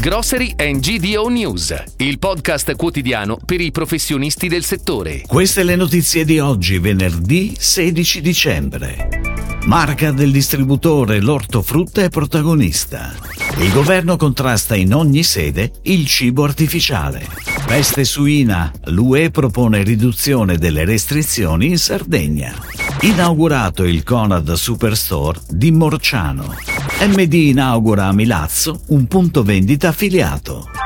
Grocery 0.00 0.54
and 0.56 0.78
GDO 0.78 1.26
News, 1.26 1.74
il 1.96 2.20
podcast 2.20 2.76
quotidiano 2.76 3.36
per 3.44 3.60
i 3.60 3.72
professionisti 3.72 4.46
del 4.46 4.62
settore. 4.62 5.22
Queste 5.26 5.64
le 5.64 5.74
notizie 5.74 6.24
di 6.24 6.38
oggi, 6.38 6.78
venerdì 6.78 7.56
16 7.58 8.20
dicembre. 8.20 9.08
Marca 9.64 10.12
del 10.12 10.30
distributore 10.30 11.20
L'ortofrutta 11.20 12.02
è 12.02 12.10
protagonista. 12.10 13.12
Il 13.58 13.72
governo 13.72 14.16
contrasta 14.16 14.76
in 14.76 14.94
ogni 14.94 15.24
sede 15.24 15.72
il 15.82 16.06
cibo 16.06 16.44
artificiale. 16.44 17.26
Peste 17.66 18.04
suina, 18.04 18.70
l'UE 18.84 19.32
propone 19.32 19.82
riduzione 19.82 20.58
delle 20.58 20.84
restrizioni 20.84 21.66
in 21.66 21.78
Sardegna. 21.78 22.54
Inaugurato 23.00 23.82
il 23.82 24.04
Conad 24.04 24.52
Superstore 24.52 25.40
di 25.48 25.72
Morciano. 25.72 26.54
MD 27.00 27.34
inaugura 27.34 28.06
a 28.06 28.12
Milazzo 28.12 28.80
un 28.88 29.06
punto 29.06 29.44
vendita 29.44 29.88
affiliato. 29.88 30.77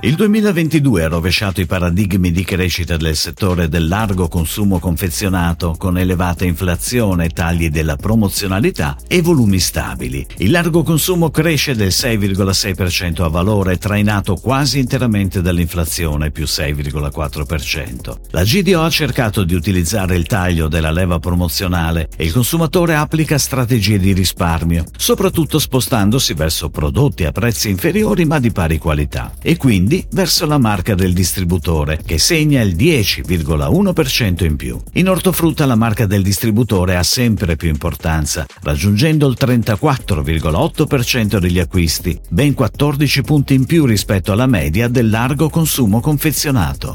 Il 0.00 0.14
2022 0.14 1.02
ha 1.02 1.08
rovesciato 1.08 1.60
i 1.60 1.66
paradigmi 1.66 2.30
di 2.30 2.44
crescita 2.44 2.96
del 2.96 3.16
settore 3.16 3.68
del 3.68 3.88
largo 3.88 4.28
consumo 4.28 4.78
confezionato 4.78 5.74
con 5.76 5.98
elevata 5.98 6.44
inflazione, 6.44 7.30
tagli 7.30 7.68
della 7.68 7.96
promozionalità 7.96 8.96
e 9.08 9.22
volumi 9.22 9.58
stabili. 9.58 10.24
Il 10.36 10.52
largo 10.52 10.84
consumo 10.84 11.30
cresce 11.30 11.74
del 11.74 11.88
6,6% 11.88 13.24
a 13.24 13.28
valore, 13.28 13.76
trainato 13.78 14.36
quasi 14.36 14.78
interamente 14.78 15.42
dall'inflazione 15.42 16.30
più 16.30 16.44
6,4%. 16.44 18.18
La 18.30 18.44
GDO 18.44 18.82
ha 18.82 18.90
cercato 18.90 19.42
di 19.42 19.56
utilizzare 19.56 20.14
il 20.14 20.26
taglio 20.26 20.68
della 20.68 20.92
leva 20.92 21.18
promozionale 21.18 22.08
e 22.16 22.24
il 22.24 22.32
consumatore 22.32 22.94
applica 22.94 23.36
strategie 23.36 23.98
di 23.98 24.12
risparmio, 24.12 24.84
soprattutto 24.96 25.58
spostandosi 25.58 26.34
verso 26.34 26.70
prodotti 26.70 27.24
a 27.24 27.32
prezzi 27.32 27.68
inferiori 27.68 28.24
ma 28.26 28.38
di 28.38 28.52
pari 28.52 28.78
qualità 28.78 29.32
e 29.42 29.56
quindi 29.56 29.86
quindi 29.88 30.06
verso 30.10 30.44
la 30.44 30.58
marca 30.58 30.94
del 30.94 31.14
distributore, 31.14 31.98
che 32.04 32.18
segna 32.18 32.60
il 32.60 32.76
10,1% 32.76 34.44
in 34.44 34.56
più. 34.56 34.78
In 34.94 35.08
ortofrutta 35.08 35.64
la 35.64 35.76
marca 35.76 36.04
del 36.04 36.22
distributore 36.22 36.96
ha 36.96 37.02
sempre 37.02 37.56
più 37.56 37.70
importanza, 37.70 38.44
raggiungendo 38.60 39.26
il 39.26 39.38
34,8% 39.40 41.38
degli 41.38 41.58
acquisti, 41.58 42.20
ben 42.28 42.52
14 42.52 43.22
punti 43.22 43.54
in 43.54 43.64
più 43.64 43.86
rispetto 43.86 44.30
alla 44.30 44.46
media 44.46 44.88
del 44.88 45.08
largo 45.08 45.48
consumo 45.48 46.00
confezionato. 46.00 46.94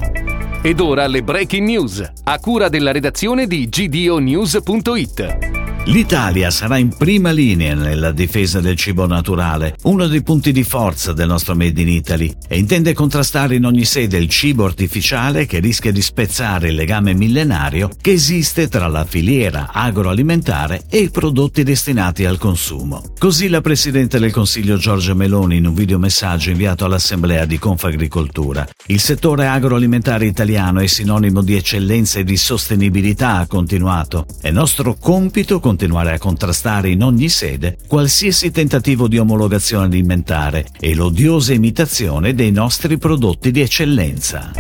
Ed 0.62 0.80
ora 0.80 1.08
le 1.08 1.24
breaking 1.24 1.68
news, 1.68 2.12
a 2.26 2.38
cura 2.38 2.70
della 2.70 2.92
redazione 2.92 3.48
di 3.48 3.68
gdonews.it. 3.68 5.63
L'Italia 5.88 6.50
sarà 6.50 6.78
in 6.78 6.96
prima 6.96 7.32
linea 7.32 7.76
nella 7.76 8.14
difesa 8.14 8.62
del 8.62 8.78
cibo 8.78 9.06
naturale, 9.06 9.76
uno 9.84 10.08
dei 10.08 10.24
punti 10.24 10.54
di 10.54 10.64
forza 10.64 11.12
del 11.12 11.28
nostro 11.28 11.56
Made 11.56 11.82
in 11.82 11.90
Italy, 11.90 12.34
e 12.48 12.58
intende 12.58 12.94
contrastare 12.94 13.56
in 13.56 13.66
ogni 13.66 13.84
sede 13.84 14.18
il 14.18 14.30
cibo 14.30 14.64
artificiale 14.64 15.46
che 15.46 15.60
rischia 15.60 15.92
di 15.92 16.02
spezzare 16.02 16.70
il 16.70 16.76
legame 16.76 17.14
millenario 17.14 17.90
che 18.00 18.14
esiste 18.14 18.70
tra 18.70 18.88
la 18.88 19.04
filiera 19.04 19.72
agroalimentare 19.74 20.84
e 20.90 21.00
i 21.00 21.10
prodotti 21.10 21.64
destinati 21.64 22.24
al 22.24 22.38
consumo. 22.38 23.04
Così 23.20 23.50
la 23.50 23.60
Presidente 23.60 24.20
del 24.20 24.32
Consiglio 24.32 24.78
Giorgia 24.78 25.14
Meloni 25.14 25.58
in 25.58 25.68
un 25.68 25.74
videomessaggio 25.74 26.50
inviato 26.50 26.86
all'Assemblea 26.86 27.44
di 27.44 27.60
Confagricoltura. 27.60 28.66
Il 28.86 29.02
settore 29.02 29.48
agroalimentare 29.48 30.28
italiano 30.28 30.80
è 30.80 30.88
sinonimo 30.88 31.42
di 31.42 31.56
eccellenza 31.56 32.20
e 32.20 32.24
di 32.24 32.38
sostenibilità, 32.38 33.40
ha 33.40 33.48
continuato. 33.48 34.26
È 34.40 34.50
nostro 34.50 34.96
compito 34.96 35.60
continuare 35.74 36.14
a 36.14 36.20
contrastare 36.20 36.92
in 36.92 37.02
ogni 37.02 37.30
sede 37.30 37.78
qualsiasi 37.88 38.52
tentativo 38.52 39.08
di 39.08 39.18
omologazione 39.18 39.86
alimentare 39.86 40.68
e 40.80 40.94
l'odiosa 40.94 41.52
imitazione 41.54 42.36
dei 42.36 42.52
nostri 42.52 43.00
prodotti 43.00 43.50
di 43.50 43.62
eccellenza. 43.62 44.52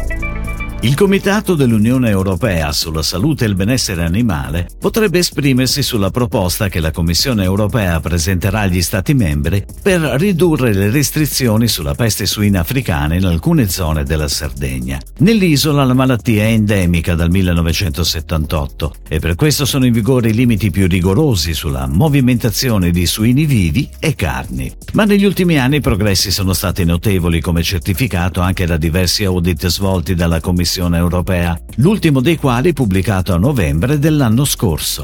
Il 0.84 0.95
Comitato 0.95 1.56
dell'Unione 1.56 2.09
Europea 2.09 2.73
sulla 2.73 3.03
salute 3.03 3.45
e 3.45 3.48
il 3.48 3.56
benessere 3.56 4.03
animale 4.03 4.67
potrebbe 4.77 5.20
esprimersi 5.20 5.82
sulla 5.82 6.10
proposta 6.10 6.67
che 6.67 6.82
la 6.82 6.92
Commissione 6.92 7.45
Europea 7.45 8.02
presenterà 8.02 8.60
agli 8.60 8.82
Stati 8.82 9.14
membri 9.14 9.64
per 9.82 10.02
ridurre 10.02 10.73
le 10.73 10.89
restrizioni 10.92 11.70
sulla 11.70 11.93
peste 11.93 12.26
suina 12.26 12.60
africana 12.60 13.16
in 13.16 13.23
alcune 13.23 13.70
zone 13.70 14.04
della 14.04 14.27
Sardegna. 14.27 14.99
Nell'isola 15.20 15.86
la 15.86 15.93
malattia 15.93 16.43
è 16.43 16.48
endemica 16.48 17.16
dal 17.16 17.30
1978 17.30 18.95
e 19.08 19.20
per 19.20 19.36
questo 19.36 19.64
sono 19.64 19.86
in 19.86 19.93
vigore 19.93 20.32
i 20.32 20.33
limiti 20.33 20.70
più 20.70 20.88
rigorosi 20.89 21.54
sulla 21.54 21.88
movimentazione 21.88 22.92
di 22.92 23.05
suini 23.05 23.45
vivi 23.45 23.89
e 23.99 24.16
carni. 24.16 24.70
Ma 24.92 25.05
negli 25.05 25.23
ultimi 25.23 25.58
anni 25.58 25.77
i 25.77 25.82
progressi 25.82 26.30
sono 26.30 26.52
stati 26.52 26.83
notevoli 26.83 27.39
come 27.39 27.64
certificato 27.64 28.42
anche 28.42 28.66
da 28.66 28.76
diversi 28.76 29.23
audit 29.23 29.67
svolti 29.67 30.14
dalla 30.14 30.42
Commissione 30.42 30.72
Commissione 30.73 30.98
europea, 30.98 31.56
l'ultimo 31.76 32.20
dei 32.20 32.36
quali 32.36 32.73
pubblicato 32.73 33.32
a 33.32 33.38
novembre 33.38 34.00
dell'anno 34.00 34.44
scorso. 34.44 35.04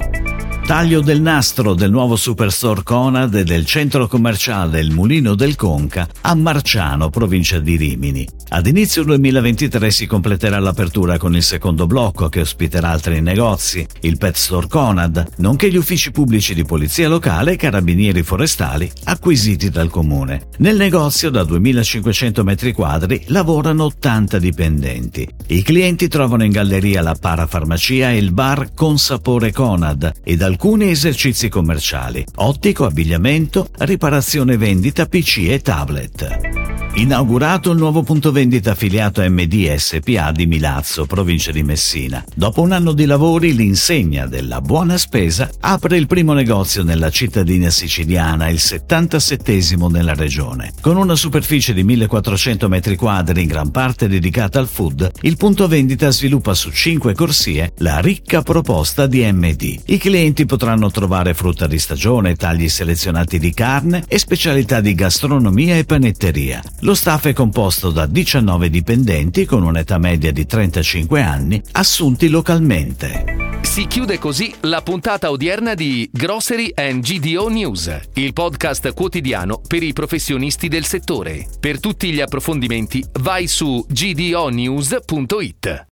Taglio 0.69 1.01
del 1.01 1.19
nastro 1.19 1.73
del 1.73 1.89
nuovo 1.89 2.15
Superstore 2.15 2.83
Conad 2.83 3.33
e 3.33 3.43
del 3.43 3.65
centro 3.65 4.05
commerciale 4.05 4.79
Il 4.79 4.91
Mulino 4.91 5.33
del 5.33 5.55
Conca 5.55 6.07
a 6.21 6.35
Marciano, 6.35 7.09
provincia 7.09 7.57
di 7.57 7.75
Rimini. 7.75 8.27
Ad 8.49 8.67
inizio 8.67 9.03
2023 9.03 9.89
si 9.89 10.05
completerà 10.05 10.59
l'apertura 10.59 11.17
con 11.17 11.35
il 11.35 11.41
secondo 11.41 11.87
blocco 11.87 12.29
che 12.29 12.41
ospiterà 12.41 12.89
altri 12.89 13.19
negozi, 13.19 13.85
il 14.01 14.17
Pet 14.17 14.35
Store 14.35 14.67
Conad, 14.67 15.37
nonché 15.37 15.71
gli 15.71 15.75
uffici 15.75 16.11
pubblici 16.11 16.53
di 16.53 16.63
polizia 16.63 17.09
locale 17.09 17.53
e 17.53 17.55
carabinieri 17.55 18.21
forestali 18.21 18.91
acquisiti 19.05 19.71
dal 19.71 19.89
comune. 19.89 20.49
Nel 20.59 20.77
negozio 20.77 21.31
da 21.31 21.43
2500 21.43 22.43
metri 22.43 22.73
quadri 22.73 23.23
lavorano 23.27 23.85
80 23.85 24.37
dipendenti. 24.37 25.27
I 25.47 25.63
clienti 25.63 26.07
trovano 26.07 26.43
in 26.43 26.51
galleria 26.51 27.01
la 27.01 27.15
parafarmacia 27.19 28.11
e 28.11 28.17
il 28.17 28.31
bar 28.33 28.73
con 28.75 28.99
sapore 28.99 29.51
Conad 29.51 30.11
ed 30.23 30.43
alcuni 30.43 30.57
alcuni 30.61 30.89
esercizi 30.89 31.47
commerciali, 31.47 32.21
ottico, 32.35 32.83
abbigliamento, 32.83 33.69
riparazione 33.77 34.57
vendita 34.57 35.05
PC 35.05 35.47
e 35.47 35.61
tablet. 35.61 36.68
Inaugurato 36.99 37.71
il 37.71 37.77
nuovo 37.77 38.03
punto 38.03 38.33
vendita 38.33 38.71
affiliato 38.71 39.21
a 39.21 39.29
MD 39.29 39.73
SPA 39.73 40.33
di 40.33 40.45
Milazzo, 40.47 41.05
provincia 41.05 41.49
di 41.49 41.63
Messina. 41.63 42.21
Dopo 42.35 42.59
un 42.59 42.73
anno 42.73 42.91
di 42.91 43.05
lavori, 43.05 43.55
l'insegna 43.55 44.25
della 44.25 44.59
buona 44.59 44.97
spesa 44.97 45.49
apre 45.61 45.95
il 45.95 46.07
primo 46.07 46.33
negozio 46.33 46.83
nella 46.83 47.09
cittadina 47.09 47.69
siciliana, 47.69 48.49
il 48.49 48.59
77 48.59 49.77
nella 49.89 50.13
regione. 50.13 50.73
Con 50.81 50.97
una 50.97 51.15
superficie 51.15 51.73
di 51.73 51.83
1400 51.83 52.67
metri 52.67 52.97
quadri 52.97 53.43
in 53.43 53.47
gran 53.47 53.71
parte 53.71 54.09
dedicata 54.09 54.59
al 54.59 54.67
food, 54.67 55.09
il 55.21 55.37
punto 55.37 55.69
vendita 55.69 56.11
sviluppa 56.11 56.53
su 56.53 56.69
5 56.69 57.13
corsie 57.13 57.71
la 57.77 57.99
ricca 57.99 58.41
proposta 58.41 59.07
di 59.07 59.21
MD. 59.31 59.83
I 59.85 59.97
clienti 59.97 60.45
potranno 60.45 60.91
trovare 60.91 61.33
frutta 61.33 61.65
di 61.65 61.79
stagione, 61.79 62.35
tagli 62.35 62.67
selezionati 62.67 63.39
di 63.39 63.53
carne 63.53 64.03
e 64.05 64.19
specialità 64.19 64.81
di 64.81 64.93
gastronomia 64.93 65.77
e 65.77 65.85
panetteria. 65.85 66.61
Lo 66.89 66.95
staff 66.95 67.27
è 67.27 67.33
composto 67.33 67.91
da 67.91 68.07
19 68.07 68.67
dipendenti 68.71 69.45
con 69.45 69.61
un'età 69.61 69.99
media 69.99 70.31
di 70.31 70.47
35 70.47 71.21
anni, 71.21 71.61
assunti 71.73 72.29
localmente. 72.29 73.59
Si 73.61 73.85
chiude 73.85 74.17
così 74.17 74.51
la 74.61 74.81
puntata 74.81 75.29
odierna 75.29 75.75
di 75.75 76.09
Grocery 76.11 76.71
and 76.73 77.03
GDO 77.03 77.47
News, 77.47 77.95
il 78.15 78.33
podcast 78.33 78.91
quotidiano 78.93 79.61
per 79.67 79.83
i 79.83 79.93
professionisti 79.93 80.67
del 80.67 80.85
settore. 80.85 81.45
Per 81.59 81.79
tutti 81.79 82.11
gli 82.11 82.21
approfondimenti 82.21 83.05
vai 83.19 83.45
su 83.45 83.85
gdonews.it. 83.87 85.85